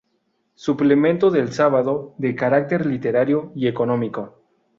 Suplemento 0.55 1.29
del 1.29 1.53
sábado", 1.53 2.15
de 2.17 2.33
carácter 2.33 2.87
literario 2.87 3.51
y 3.55 3.67
económico. 3.67 4.39